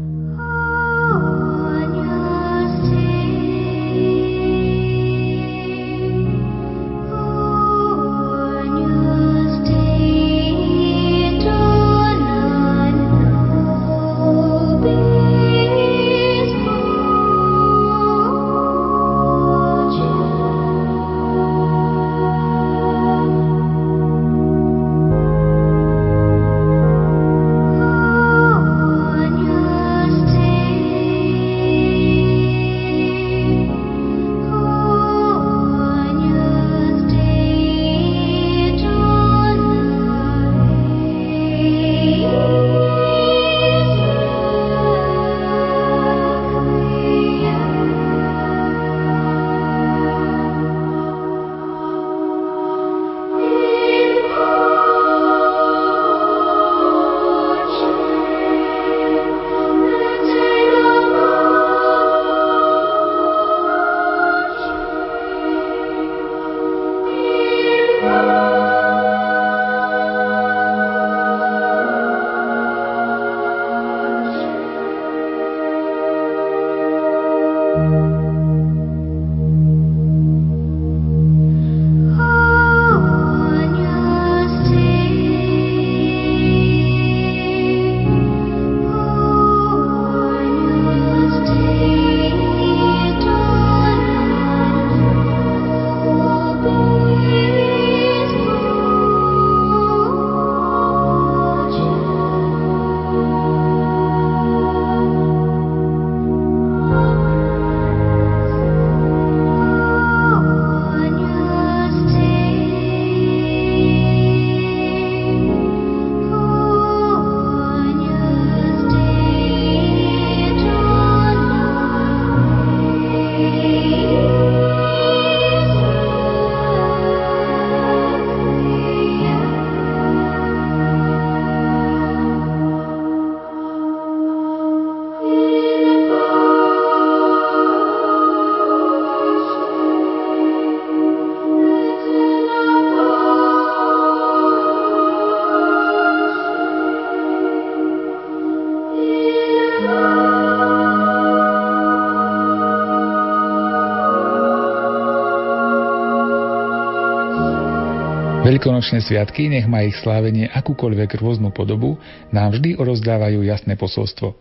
[158.64, 162.00] Veľkonočné sviatky, nech má ich slávenie akúkoľvek rôznu podobu,
[162.32, 164.32] nám vždy orozdávajú jasné posolstvo.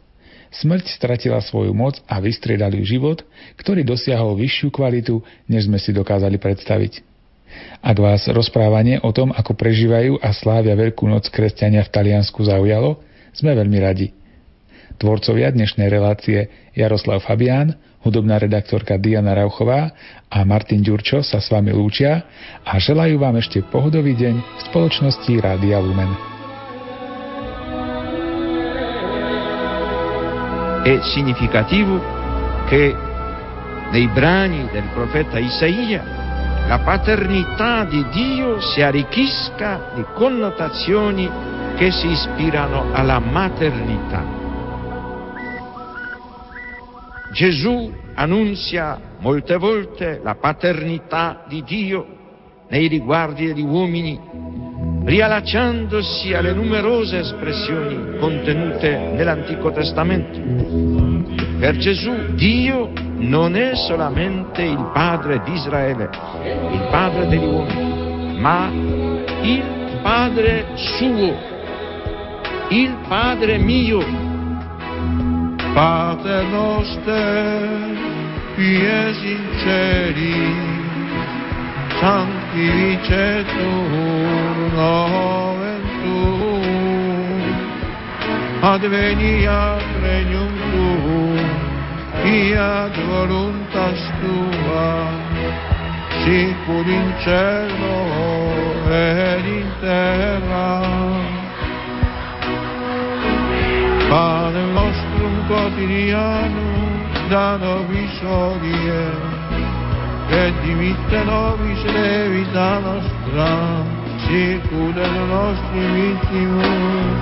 [0.47, 3.19] Smrť stratila svoju moc a vystriedal život,
[3.59, 5.19] ktorý dosiahol vyššiu kvalitu,
[5.51, 7.03] než sme si dokázali predstaviť.
[7.83, 13.03] Ak vás rozprávanie o tom, ako prežívajú a slávia Veľkú noc kresťania v Taliansku zaujalo,
[13.35, 14.15] sme veľmi radi.
[15.03, 19.95] Tvorcovia dnešnej relácie Jaroslav Fabián, hudobná redaktorka Diana Rauchová
[20.27, 22.27] a Martin Ďurčo sa s vami lúčia
[22.61, 26.11] a želajú vám ešte pohodový deň v spoločnosti Rádia Lumen.
[30.83, 31.95] È significativo
[32.67, 32.91] che
[33.95, 36.03] nei brani del profeta Isaia
[36.67, 41.29] la paternità di Dio si arricchisca di connotazioni
[41.75, 44.42] che si ispirano alla maternità.
[47.33, 52.05] Gesù annunzia molte volte la paternità di Dio
[52.69, 54.19] nei riguardi degli uomini,
[55.03, 60.39] riallacciandosi alle numerose espressioni contenute nell'Antico Testamento.
[61.59, 66.09] Per Gesù Dio non è solamente il Padre di Israele,
[66.43, 68.69] il Padre degli uomini, ma
[69.41, 71.35] il Padre suo,
[72.69, 74.22] il Padre mio,
[75.73, 77.95] Pater noster,
[78.55, 80.45] pies in celi,
[81.97, 83.89] sanctificetur
[84.77, 87.41] nomen tuum,
[88.61, 91.41] adveniat regnum tuum,
[92.21, 94.93] fiat voluntas tua,
[96.21, 97.97] sicur in cielo
[98.93, 100.69] ed in terra.
[104.07, 104.65] Padre
[105.23, 106.91] nostrum quotidianum
[107.29, 107.57] da
[108.23, 109.05] odie,
[110.29, 113.51] et dimitte nobis levita nostra,
[114.25, 117.21] sicur et nostri vittimus,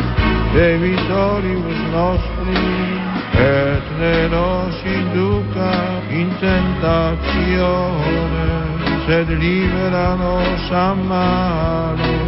[0.54, 2.66] debitoribus nostri,
[3.38, 5.74] et ne nos induca
[6.10, 8.50] in tentatione,
[9.06, 12.21] sed libera nos a.